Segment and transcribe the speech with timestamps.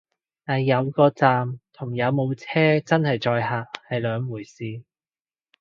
[0.45, 4.81] 但係有個站同有冇車真係載客係兩回事